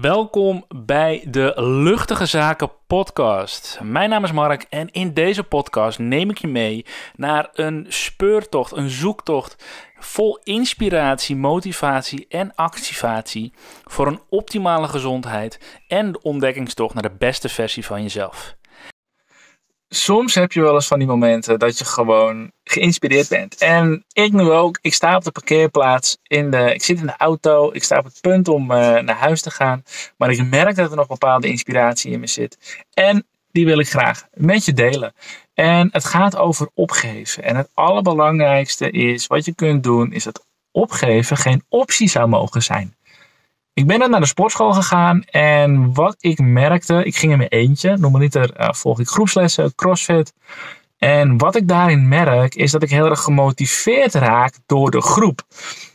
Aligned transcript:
Welkom 0.00 0.64
bij 0.68 1.24
de 1.28 1.52
Luchtige 1.56 2.26
Zaken 2.26 2.70
podcast. 2.86 3.78
Mijn 3.82 4.10
naam 4.10 4.24
is 4.24 4.32
Mark 4.32 4.66
en 4.68 4.90
in 4.90 5.14
deze 5.14 5.44
podcast 5.44 5.98
neem 5.98 6.30
ik 6.30 6.38
je 6.38 6.46
mee 6.46 6.86
naar 7.16 7.48
een 7.52 7.86
speurtocht, 7.88 8.72
een 8.72 8.90
zoektocht 8.90 9.64
vol 9.98 10.38
inspiratie, 10.42 11.36
motivatie 11.36 12.26
en 12.28 12.54
activatie 12.54 13.52
voor 13.84 14.06
een 14.06 14.20
optimale 14.28 14.88
gezondheid 14.88 15.80
en 15.88 16.12
de 16.12 16.22
ontdekkingstocht 16.22 16.94
naar 16.94 17.02
de 17.02 17.16
beste 17.18 17.48
versie 17.48 17.84
van 17.84 18.02
jezelf 18.02 18.57
soms 19.88 20.34
heb 20.34 20.52
je 20.52 20.60
wel 20.60 20.74
eens 20.74 20.86
van 20.86 20.98
die 20.98 21.08
momenten 21.08 21.58
dat 21.58 21.78
je 21.78 21.84
gewoon 21.84 22.52
geïnspireerd 22.64 23.28
bent. 23.28 23.56
En 23.56 24.04
ik 24.12 24.32
nu 24.32 24.50
ook. 24.50 24.78
Ik 24.82 24.94
sta 24.94 25.16
op 25.16 25.24
de 25.24 25.30
parkeerplaats. 25.30 26.18
In 26.22 26.50
de, 26.50 26.74
ik 26.74 26.82
zit 26.82 27.00
in 27.00 27.06
de 27.06 27.16
auto. 27.16 27.70
Ik 27.72 27.84
sta 27.84 27.98
op 27.98 28.04
het 28.04 28.20
punt 28.20 28.48
om 28.48 28.62
uh, 28.62 28.78
naar 28.78 29.16
huis 29.16 29.42
te 29.42 29.50
gaan. 29.50 29.82
Maar 30.16 30.30
ik 30.30 30.46
merk 30.50 30.76
dat 30.76 30.90
er 30.90 30.96
nog 30.96 31.06
bepaalde 31.06 31.48
inspiratie 31.48 32.10
in 32.10 32.20
me 32.20 32.26
zit. 32.26 32.84
En 32.94 33.26
die 33.50 33.66
wil 33.66 33.78
ik 33.78 33.88
graag 33.88 34.26
met 34.34 34.64
je 34.64 34.72
delen. 34.72 35.12
En 35.54 35.88
het 35.92 36.04
gaat 36.04 36.36
over 36.36 36.68
opgeven. 36.74 37.42
En 37.42 37.56
het 37.56 37.70
allerbelangrijkste 37.74 38.90
is 38.90 39.26
wat 39.26 39.44
je 39.44 39.54
kunt 39.54 39.82
doen, 39.82 40.12
is 40.12 40.24
dat 40.24 40.46
opgeven 40.70 41.36
geen 41.36 41.64
optie 41.68 42.08
zou 42.08 42.28
mogen 42.28 42.62
zijn. 42.62 42.96
Ik 43.78 43.86
ben 43.86 43.98
dan 43.98 44.10
naar 44.10 44.20
de 44.20 44.26
sportschool 44.26 44.72
gegaan 44.72 45.22
en 45.30 45.94
wat 45.94 46.16
ik 46.20 46.38
merkte, 46.38 47.04
ik 47.04 47.16
ging 47.16 47.32
in 47.32 47.38
mijn 47.38 47.50
eentje. 47.50 47.96
Normaliter 47.96 48.60
uh, 48.60 48.68
volg 48.72 49.00
ik 49.00 49.08
groepslessen, 49.08 49.74
crossfit. 49.74 50.32
En 50.98 51.38
wat 51.38 51.56
ik 51.56 51.68
daarin 51.68 52.08
merk, 52.08 52.54
is 52.54 52.70
dat 52.70 52.82
ik 52.82 52.90
heel 52.90 53.06
erg 53.06 53.20
gemotiveerd 53.20 54.14
raak 54.14 54.54
door 54.66 54.90
de 54.90 55.00
groep. 55.00 55.42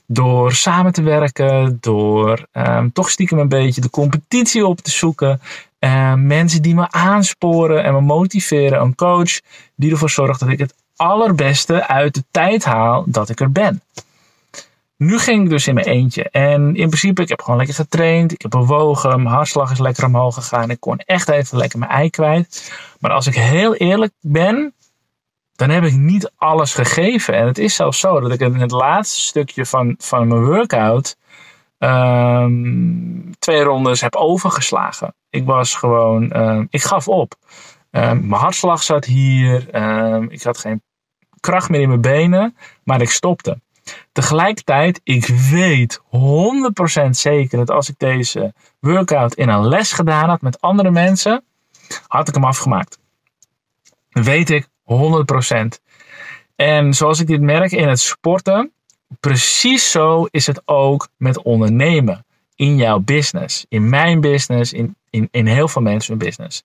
Door 0.08 0.54
samen 0.54 0.94
te 0.94 1.02
werken, 1.02 1.78
door 1.80 2.48
um, 2.54 2.92
toch 2.92 3.10
stiekem 3.10 3.40
een 3.40 3.50
beetje 3.50 3.82
de 3.82 3.90
competitie 3.90 4.66
op 4.66 4.80
te 4.80 4.92
zoeken. 4.92 5.42
Uh, 5.80 6.14
mensen 6.14 6.62
die 6.62 6.76
me 6.76 6.92
aansporen 6.92 7.84
en 7.84 7.94
me 7.94 8.02
motiveren. 8.02 8.82
Een 8.82 8.96
coach 8.96 9.40
die 9.76 9.92
ervoor 9.92 10.10
zorgt 10.10 10.40
dat 10.40 10.50
ik 10.50 10.60
het 10.60 10.74
allerbeste 10.96 11.88
uit 11.88 12.14
de 12.14 12.24
tijd 12.32 12.66
haal 12.66 13.04
dat 13.08 13.30
ik 13.30 13.40
er 13.40 13.52
ben. 13.52 13.82
Nu 15.06 15.20
ging 15.20 15.44
ik 15.44 15.50
dus 15.50 15.68
in 15.68 15.74
mijn 15.74 15.88
eentje. 15.88 16.30
En 16.30 16.76
in 16.76 16.88
principe, 16.88 17.22
ik 17.22 17.30
heb 17.30 17.42
gewoon 17.42 17.58
lekker 17.58 17.76
getraind. 17.76 18.32
Ik 18.32 18.42
heb 18.42 18.52
bewogen. 18.52 19.24
Mijn 19.24 19.36
hartslag 19.36 19.72
is 19.72 19.80
lekker 19.80 20.06
omhoog 20.06 20.36
gegaan. 20.36 20.70
Ik 20.70 20.80
kon 20.80 20.98
echt 20.98 21.30
even 21.30 21.58
lekker 21.58 21.80
mijn 21.80 21.92
ei 21.92 22.10
kwijt. 22.10 22.74
Maar 23.00 23.12
als 23.12 23.28
ik 23.28 23.36
heel 23.36 23.76
eerlijk 23.76 24.14
ben, 24.22 24.74
dan 25.56 25.70
heb 25.70 25.84
ik 25.84 25.94
niet 25.94 26.32
alles 26.36 26.74
gegeven. 26.74 27.34
En 27.34 27.48
het 27.48 27.58
is 27.58 27.76
zelfs 27.76 28.00
zo 28.00 28.20
dat 28.20 28.32
ik 28.32 28.40
in 28.40 28.54
het 28.54 28.72
laatste 28.72 29.20
stukje 29.20 29.66
van, 29.66 29.96
van 29.98 30.28
mijn 30.28 30.46
workout 30.46 31.18
um, 31.78 33.32
twee 33.40 33.64
rondes 33.64 34.02
heb 34.02 34.16
overgeslagen. 34.16 35.16
Ik 35.30 35.46
was 35.46 35.76
gewoon, 35.76 36.38
um, 36.38 36.68
ik 36.70 36.84
gaf 36.84 37.08
op. 37.08 37.34
Um, 37.92 38.28
mijn 38.28 38.42
hartslag 38.42 38.84
zat 38.84 39.06
hier. 39.06 39.76
ik 40.32 40.44
had 40.44 40.58
geen 40.58 40.82
kracht 41.40 41.70
meer 41.70 41.82
in 41.82 41.88
mijn 41.88 42.02
benen, 42.02 42.58
maar 42.84 43.02
ik 43.02 43.10
stopte. 43.10 43.62
Tegelijkertijd, 44.12 45.02
ik 45.04 45.26
weet 45.28 46.02
100% 47.06 47.10
zeker 47.10 47.58
dat 47.58 47.70
als 47.70 47.90
ik 47.90 47.96
deze 47.98 48.54
workout 48.80 49.34
in 49.34 49.50
een 49.50 49.68
les 49.68 49.92
gedaan 49.92 50.30
had 50.30 50.42
met 50.42 50.62
andere 50.62 50.92
mensen, 50.92 51.44
had 52.08 52.28
ik 52.28 52.34
hem 52.34 52.44
afgemaakt. 52.44 53.00
Weet 54.10 54.50
ik 54.50 54.68
100%. 54.68 55.82
En 56.56 56.94
zoals 56.94 57.20
ik 57.20 57.28
dit 57.28 57.42
merk 57.42 57.72
in 57.72 57.88
het 57.88 58.00
sporten, 58.00 58.72
precies 59.20 59.92
zo 59.92 60.28
is 60.32 60.48
het 60.48 60.62
ook 60.66 61.08
met 61.18 61.42
ondernemen. 61.42 62.26
In 62.56 62.76
jouw 62.78 63.00
business, 63.00 63.66
in 63.70 63.90
mijn 63.90 64.22
business, 64.22 64.74
in, 64.74 64.96
in, 65.10 65.28
in 65.32 65.46
heel 65.46 65.68
veel 65.68 65.82
mensen 65.82 66.18
hun 66.18 66.28
business. 66.28 66.64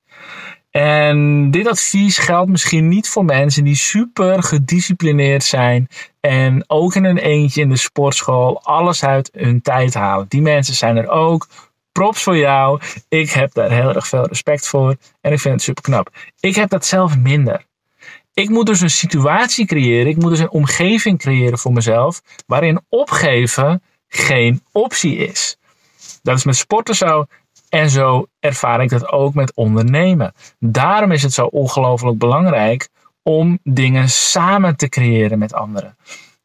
En 0.79 1.51
dit 1.51 1.67
advies 1.67 2.19
geldt 2.19 2.51
misschien 2.51 2.89
niet 2.89 3.09
voor 3.09 3.25
mensen 3.25 3.65
die 3.65 3.75
super 3.75 4.43
gedisciplineerd 4.43 5.45
zijn 5.45 5.89
en 6.21 6.65
ook 6.67 6.95
in 6.95 7.05
een 7.05 7.19
eentje 7.19 7.61
in 7.61 7.69
de 7.69 7.77
sportschool 7.77 8.63
alles 8.63 9.05
uit 9.05 9.31
hun 9.33 9.63
tijd 9.63 9.95
halen. 9.95 10.27
Die 10.29 10.43
mensen 10.43 10.75
zijn 10.75 10.97
er 10.97 11.09
ook. 11.09 11.47
Props 11.93 12.23
voor 12.23 12.37
jou. 12.37 12.81
Ik 13.09 13.31
heb 13.31 13.53
daar 13.53 13.71
heel 13.71 13.95
erg 13.95 14.07
veel 14.07 14.27
respect 14.27 14.69
voor 14.69 14.97
en 15.21 15.33
ik 15.33 15.41
vind 15.41 15.55
het 15.55 15.63
super 15.63 15.83
knap. 15.83 16.11
Ik 16.41 16.55
heb 16.55 16.69
dat 16.69 16.87
zelf 16.87 17.17
minder. 17.17 17.65
Ik 18.35 18.49
moet 18.49 18.67
dus 18.67 18.81
een 18.81 18.91
situatie 18.91 19.67
creëren, 19.67 20.11
ik 20.11 20.17
moet 20.17 20.31
dus 20.31 20.41
een 20.41 20.51
omgeving 20.51 21.19
creëren 21.19 21.59
voor 21.59 21.73
mezelf 21.73 22.23
waarin 22.47 22.81
opgeven 22.89 23.83
geen 24.09 24.63
optie 24.73 25.17
is. 25.17 25.59
Dat 26.23 26.37
is 26.37 26.45
met 26.45 26.57
sporten 26.57 26.95
zo, 26.95 27.27
en 27.69 27.91
zo 27.91 28.27
ervaar 28.41 28.83
ik 28.83 28.89
dat 28.89 29.13
ook 29.13 29.35
met 29.35 29.55
ondernemen. 29.55 30.33
Daarom 30.59 31.13
is 31.13 31.23
het 31.23 31.33
zo 31.33 31.45
ongelooflijk 31.45 32.19
belangrijk 32.19 32.89
om 33.23 33.59
dingen 33.63 34.09
samen 34.09 34.77
te 34.77 34.89
creëren 34.89 35.39
met 35.39 35.53
anderen. 35.53 35.97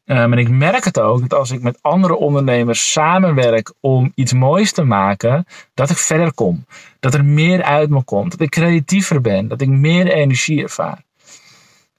Um, 0.06 0.32
en 0.32 0.38
ik 0.38 0.48
merk 0.48 0.84
het 0.84 1.00
ook 1.00 1.20
dat 1.20 1.38
als 1.38 1.50
ik 1.50 1.62
met 1.62 1.78
andere 1.80 2.16
ondernemers 2.16 2.92
samenwerk 2.92 3.72
om 3.80 4.12
iets 4.14 4.32
moois 4.32 4.72
te 4.72 4.84
maken, 4.84 5.46
dat 5.74 5.90
ik 5.90 5.96
verder 5.96 6.34
kom. 6.34 6.66
Dat 7.00 7.14
er 7.14 7.24
meer 7.24 7.62
uit 7.62 7.90
me 7.90 8.02
komt. 8.02 8.30
Dat 8.30 8.40
ik 8.40 8.50
creatiever 8.50 9.20
ben. 9.20 9.48
Dat 9.48 9.60
ik 9.60 9.68
meer 9.68 10.06
energie 10.06 10.62
ervaar. 10.62 11.02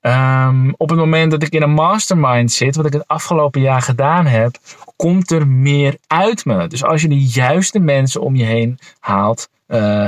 Um, 0.08 0.74
op 0.78 0.90
het 0.90 0.98
moment 0.98 1.32
dat 1.32 1.44
ik 1.44 1.54
in 1.54 1.62
een 1.62 1.74
mastermind 1.74 2.52
zit, 2.52 2.76
wat 2.76 2.86
ik 2.86 2.94
het 2.94 3.08
afgelopen 3.08 3.62
jaar 3.62 3.82
gedaan 3.82 4.26
heb, 4.26 4.58
komt 4.96 5.32
er 5.32 5.48
meer 5.48 5.98
uit 6.08 6.46
me. 6.46 6.68
Dus 6.68 6.84
als 6.84 7.02
je 7.02 7.08
de 7.08 7.24
juiste 7.24 7.80
mensen 7.80 8.22
om 8.22 8.36
je 8.36 8.44
heen 8.44 8.80
haalt, 9.00 9.50
uh, 9.68 10.08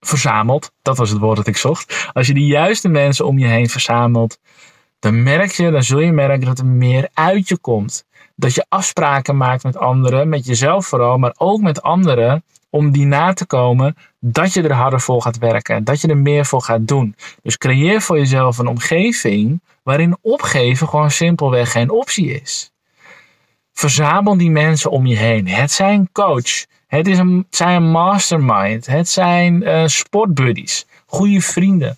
verzamelt, 0.00 0.72
dat 0.82 0.96
was 0.96 1.10
het 1.10 1.18
woord 1.18 1.36
dat 1.36 1.46
ik 1.46 1.56
zocht. 1.56 2.10
Als 2.12 2.26
je 2.26 2.34
de 2.34 2.46
juiste 2.46 2.88
mensen 2.88 3.26
om 3.26 3.38
je 3.38 3.46
heen 3.46 3.68
verzamelt, 3.68 4.38
dan 4.98 5.22
merk 5.22 5.50
je, 5.50 5.70
dan 5.70 5.82
zul 5.82 6.00
je 6.00 6.12
merken 6.12 6.46
dat 6.46 6.58
er 6.58 6.66
meer 6.66 7.08
uit 7.14 7.48
je 7.48 7.58
komt. 7.58 8.04
Dat 8.34 8.54
je 8.54 8.66
afspraken 8.68 9.36
maakt 9.36 9.62
met 9.62 9.76
anderen, 9.76 10.28
met 10.28 10.46
jezelf 10.46 10.86
vooral, 10.86 11.18
maar 11.18 11.34
ook 11.36 11.60
met 11.60 11.82
anderen, 11.82 12.44
om 12.76 12.90
die 12.90 13.06
na 13.06 13.32
te 13.32 13.46
komen, 13.46 13.96
dat 14.20 14.52
je 14.52 14.62
er 14.62 14.72
harder 14.72 15.00
voor 15.00 15.22
gaat 15.22 15.38
werken, 15.38 15.84
dat 15.84 16.00
je 16.00 16.08
er 16.08 16.16
meer 16.16 16.46
voor 16.46 16.62
gaat 16.62 16.88
doen. 16.88 17.16
Dus 17.42 17.58
creëer 17.58 18.00
voor 18.00 18.18
jezelf 18.18 18.58
een 18.58 18.66
omgeving 18.66 19.60
waarin 19.82 20.16
opgeven 20.20 20.88
gewoon 20.88 21.10
simpelweg 21.10 21.72
geen 21.72 21.90
optie 21.90 22.40
is. 22.40 22.70
Verzamel 23.72 24.36
die 24.36 24.50
mensen 24.50 24.90
om 24.90 25.06
je 25.06 25.16
heen. 25.16 25.48
Het 25.48 25.72
zijn 25.72 26.08
coach, 26.12 26.64
het, 26.86 27.06
is 27.06 27.18
een, 27.18 27.46
zijn 27.50 27.82
een 27.82 27.90
mastermind, 27.90 28.86
het 28.86 29.08
zijn 29.08 29.62
uh, 29.62 29.86
sportbuddies, 29.86 30.86
goede 31.06 31.40
vrienden, 31.40 31.96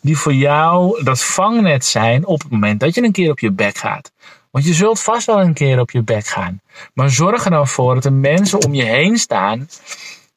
die 0.00 0.16
voor 0.16 0.34
jou 0.34 1.04
dat 1.04 1.24
vangnet 1.24 1.84
zijn 1.84 2.26
op 2.26 2.40
het 2.42 2.50
moment 2.50 2.80
dat 2.80 2.94
je 2.94 3.02
een 3.02 3.12
keer 3.12 3.30
op 3.30 3.38
je 3.38 3.52
bek 3.52 3.76
gaat. 3.76 4.12
Want 4.50 4.64
je 4.64 4.74
zult 4.74 5.00
vast 5.00 5.26
wel 5.26 5.40
een 5.40 5.54
keer 5.54 5.80
op 5.80 5.90
je 5.90 6.02
bek 6.02 6.26
gaan. 6.26 6.60
Maar 6.94 7.10
zorg 7.10 7.44
er 7.44 7.50
dan 7.50 7.68
voor 7.68 7.94
dat 7.94 8.04
er 8.04 8.12
mensen 8.12 8.64
om 8.64 8.74
je 8.74 8.84
heen 8.84 9.16
staan 9.16 9.68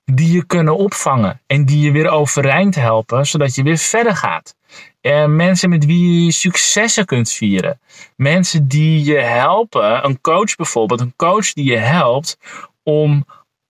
die 0.05 0.31
je 0.31 0.45
kunnen 0.45 0.77
opvangen 0.77 1.41
en 1.47 1.65
die 1.65 1.79
je 1.79 1.91
weer 1.91 2.09
overeind 2.09 2.75
helpen, 2.75 3.25
zodat 3.25 3.55
je 3.55 3.63
weer 3.63 3.77
verder 3.77 4.15
gaat. 4.15 4.55
Uh, 5.01 5.25
mensen 5.25 5.69
met 5.69 5.85
wie 5.85 6.25
je 6.25 6.31
successen 6.31 7.05
kunt 7.05 7.31
vieren. 7.31 7.79
Mensen 8.15 8.67
die 8.67 9.03
je 9.03 9.19
helpen, 9.19 10.05
een 10.05 10.21
coach 10.21 10.55
bijvoorbeeld, 10.55 10.99
een 10.99 11.13
coach 11.15 11.53
die 11.53 11.65
je 11.65 11.77
helpt 11.77 12.37
om 12.83 13.25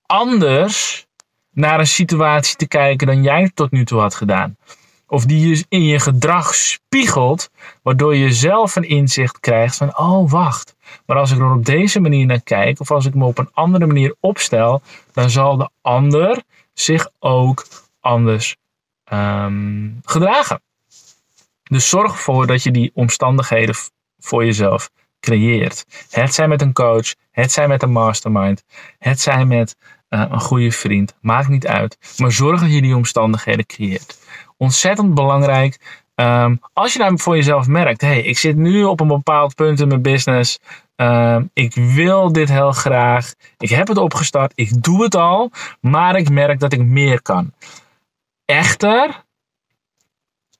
anders 0.05 1.05
naar 1.51 1.79
een 1.79 1.87
situatie 1.87 2.55
te 2.55 2.67
kijken 2.67 3.07
dan 3.07 3.23
jij 3.23 3.51
tot 3.53 3.71
nu 3.71 3.85
toe 3.85 3.99
had 3.99 4.15
gedaan. 4.15 4.57
Of 5.07 5.25
die 5.25 5.47
je 5.47 5.65
in 5.69 5.83
je 5.83 5.99
gedrag 5.99 6.55
spiegelt, 6.55 7.49
waardoor 7.83 8.15
je 8.15 8.33
zelf 8.33 8.75
een 8.75 8.87
inzicht 8.89 9.39
krijgt 9.39 9.75
van, 9.75 9.97
oh 9.97 10.31
wacht, 10.31 10.72
maar 11.05 11.17
als 11.17 11.31
ik 11.31 11.39
er 11.39 11.51
op 11.51 11.65
deze 11.65 11.99
manier 11.99 12.25
naar 12.25 12.41
kijk, 12.41 12.79
of 12.79 12.91
als 12.91 13.05
ik 13.05 13.13
me 13.13 13.25
op 13.25 13.37
een 13.37 13.49
andere 13.53 13.85
manier 13.85 14.15
opstel, 14.19 14.81
dan 15.13 15.29
zal 15.29 15.57
de 15.57 15.69
ander 15.81 16.43
zich 16.73 17.09
ook 17.19 17.65
anders 17.99 18.55
um, 19.13 19.99
gedragen. 20.03 20.61
Dus 21.63 21.89
zorg 21.89 22.11
ervoor 22.11 22.47
dat 22.47 22.63
je 22.63 22.71
die 22.71 22.91
omstandigheden 22.93 23.75
voor 24.19 24.45
jezelf 24.45 24.89
creëert. 25.19 25.85
Het 26.09 26.33
zijn 26.33 26.49
met 26.49 26.61
een 26.61 26.73
coach, 26.73 27.13
het 27.31 27.51
zijn 27.51 27.69
met 27.69 27.83
een 27.83 27.91
mastermind, 27.91 28.63
het 28.97 29.19
zijn 29.19 29.47
met 29.47 29.75
uh, 30.09 30.25
een 30.29 30.39
goede 30.39 30.71
vriend. 30.71 31.15
Maakt 31.21 31.47
niet 31.47 31.67
uit. 31.67 31.97
Maar 32.17 32.31
zorg 32.31 32.61
dat 32.61 32.73
je 32.73 32.81
die 32.81 32.95
omstandigheden 32.95 33.65
creëert. 33.65 34.19
Ontzettend 34.57 35.13
belangrijk. 35.13 36.02
Um, 36.15 36.59
als 36.73 36.93
je 36.93 36.99
nou 36.99 37.19
voor 37.19 37.35
jezelf 37.35 37.67
merkt, 37.67 38.01
hey, 38.01 38.21
ik 38.21 38.37
zit 38.37 38.55
nu 38.55 38.83
op 38.83 38.99
een 38.99 39.07
bepaald 39.07 39.55
punt 39.55 39.79
in 39.79 39.87
mijn 39.87 40.01
business. 40.01 40.59
Um, 40.95 41.49
ik 41.53 41.73
wil 41.75 42.31
dit 42.31 42.49
heel 42.49 42.71
graag. 42.71 43.33
Ik 43.57 43.69
heb 43.69 43.87
het 43.87 43.97
opgestart. 43.97 44.51
Ik 44.55 44.83
doe 44.83 45.03
het 45.03 45.15
al. 45.15 45.51
Maar 45.81 46.15
ik 46.15 46.29
merk 46.29 46.59
dat 46.59 46.73
ik 46.73 46.83
meer 46.83 47.21
kan. 47.21 47.51
Echter 48.45 49.23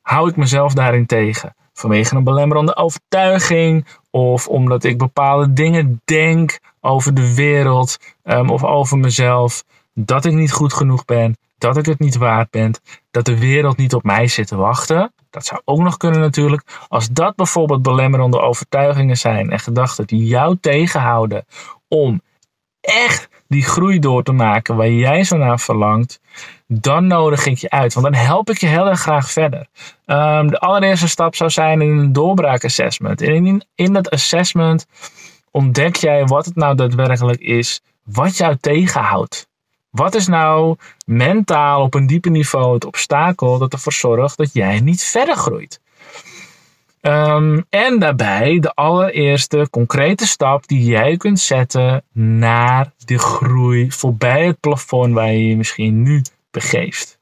hou 0.02 0.30
ik 0.30 0.36
mezelf 0.36 0.74
daarin 0.74 1.06
tegen. 1.06 1.56
Vanwege 1.74 2.16
een 2.16 2.24
belemmerende 2.24 2.76
overtuiging. 2.76 3.88
Of 4.12 4.48
omdat 4.48 4.84
ik 4.84 4.98
bepaalde 4.98 5.54
dingen 5.54 6.02
denk 6.06 6.60
over 6.82 7.14
de 7.14 7.36
wereld. 7.36 8.00
Um, 8.24 8.50
of 8.50 8.64
over 8.64 8.98
mezelf. 8.98 9.64
dat 9.94 10.26
ik 10.26 10.34
niet 10.34 10.52
goed 10.52 10.74
genoeg 10.74 11.06
ben, 11.06 11.38
dat 11.58 11.78
ik 11.78 11.86
het 11.86 12.00
niet 12.00 12.18
waard 12.18 12.50
ben, 12.50 12.74
dat 13.12 13.26
de 13.26 13.40
wereld 13.40 13.78
niet 13.78 13.94
op 13.94 14.04
mij 14.04 14.28
zit 14.28 14.48
te 14.48 14.56
wachten. 14.56 15.14
Dat 15.34 15.46
zou 15.46 15.62
ook 15.66 15.80
nog 15.80 15.98
kunnen 15.98 16.20
natuurlijk. 16.20 16.64
Als 16.88 17.10
dat 17.10 17.36
bijvoorbeeld 17.36 17.82
belemmerende 17.82 18.40
overtuigingen 18.40 19.18
zijn 19.18 19.50
en 19.50 19.60
gedachten 19.60 20.08
die 20.08 20.26
jou 20.26 20.58
tegenhouden 20.62 21.46
om 21.88 22.22
echt 22.82 23.30
die 23.48 23.64
groei 23.64 24.00
door 24.00 24.24
te 24.24 24.32
maken 24.32 24.76
waar 24.76 24.90
jij 24.90 25.24
zo 25.24 25.38
naar 25.38 25.60
verlangt, 25.60 26.20
dan 26.68 27.08
nodig 27.08 27.46
ik 27.46 27.58
je 27.58 27.70
uit. 27.70 27.94
Want 27.94 28.06
dan 28.06 28.16
help 28.16 28.50
ik 28.50 28.58
je 28.58 28.68
heel 28.68 28.88
erg 28.88 29.00
graag 29.00 29.32
verder. 29.32 29.68
Um, 30.06 30.48
de 30.48 30.60
allereerste 30.60 31.08
stap 31.08 31.36
zou 31.36 31.50
zijn 31.50 31.82
in 31.82 31.98
een 31.98 32.14
doorbraakassessment. 32.14 33.22
En 33.22 33.46
in, 33.46 33.66
in 33.76 33.94
dat 33.94 34.10
assessment 34.10 34.86
ontdek 35.52 35.96
jij 35.96 36.26
wat 36.26 36.46
het 36.46 36.56
nou 36.56 36.76
daadwerkelijk 36.76 37.40
is, 37.40 37.82
wat 38.04 38.38
jou 38.38 38.58
tegenhoudt. 38.58 39.48
Wat 39.94 40.16
is 40.16 40.28
nou 40.28 40.75
mentaal 41.06 41.81
op 41.81 41.94
een 41.94 42.07
dieper 42.07 42.31
niveau 42.31 42.74
het 42.74 42.86
obstakel 42.86 43.57
dat 43.57 43.74
ervoor 43.74 43.94
zorgt 43.94 44.38
dat 44.38 44.54
jij 44.54 44.80
niet 44.80 45.04
verder 45.04 45.36
groeit? 45.36 45.81
Um, 47.01 47.66
en 47.69 48.00
daarbij 48.00 48.60
de 48.60 48.74
allereerste 48.74 49.68
concrete 49.72 50.28
stap 50.28 50.68
die 50.68 50.84
jij 50.84 51.18
kunt 51.18 51.40
zetten 51.40 52.04
naar 52.12 52.92
de 53.06 53.18
groei 53.18 53.92
voorbij 53.92 54.45
het 54.45 54.60
plafond 54.60 55.13
waar 55.13 55.31
je 55.31 55.48
je 55.48 55.57
misschien 55.57 56.01
nu 56.01 56.22
begeeft. 56.51 57.19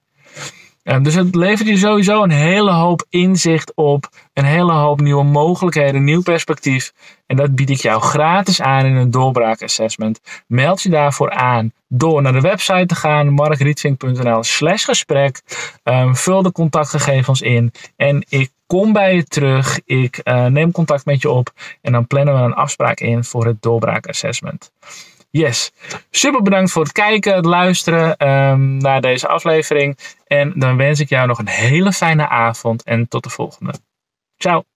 Dus 0.83 1.15
het 1.15 1.35
levert 1.35 1.69
je 1.69 1.77
sowieso 1.77 2.23
een 2.23 2.31
hele 2.31 2.71
hoop 2.71 3.05
inzicht 3.09 3.71
op, 3.75 4.09
een 4.33 4.45
hele 4.45 4.71
hoop 4.71 5.01
nieuwe 5.01 5.23
mogelijkheden, 5.23 6.03
nieuw 6.03 6.21
perspectief. 6.21 6.93
En 7.25 7.35
dat 7.35 7.55
bied 7.55 7.69
ik 7.69 7.79
jou 7.79 8.01
gratis 8.01 8.61
aan 8.61 8.85
in 8.85 8.95
een 8.95 9.11
doorbraakassessment. 9.11 10.19
Meld 10.47 10.81
je 10.81 10.89
daarvoor 10.89 11.31
aan 11.31 11.71
door 11.87 12.21
naar 12.21 12.33
de 12.33 12.41
website 12.41 12.85
te 12.85 12.95
gaan, 12.95 13.33
markrietvink.nl 13.33 14.43
slash 14.43 14.85
gesprek. 14.85 15.41
Um, 15.83 16.15
vul 16.15 16.41
de 16.41 16.51
contactgegevens 16.51 17.41
in 17.41 17.71
en 17.95 18.25
ik 18.29 18.51
kom 18.65 18.93
bij 18.93 19.15
je 19.15 19.23
terug. 19.23 19.79
Ik 19.85 20.21
uh, 20.23 20.45
neem 20.45 20.71
contact 20.71 21.05
met 21.05 21.21
je 21.21 21.29
op 21.29 21.53
en 21.81 21.91
dan 21.91 22.07
plannen 22.07 22.33
we 22.33 22.41
een 22.41 22.53
afspraak 22.53 22.99
in 22.99 23.23
voor 23.23 23.45
het 23.45 23.61
doorbraakassessment. 23.61 24.71
Yes, 25.31 25.71
super 26.09 26.41
bedankt 26.41 26.71
voor 26.71 26.83
het 26.83 26.91
kijken, 26.91 27.35
het 27.35 27.45
luisteren 27.45 28.27
um, 28.27 28.77
naar 28.77 29.01
deze 29.01 29.27
aflevering. 29.27 29.97
En 30.27 30.53
dan 30.55 30.77
wens 30.77 30.99
ik 30.99 31.09
jou 31.09 31.27
nog 31.27 31.39
een 31.39 31.47
hele 31.47 31.91
fijne 31.91 32.27
avond 32.27 32.83
en 32.83 33.07
tot 33.07 33.23
de 33.23 33.29
volgende. 33.29 33.73
Ciao. 34.37 34.70